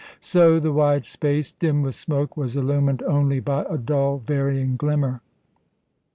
[0.19, 5.21] So the wide space, dim with smoke, was illumined only by a dull, varying glimmer.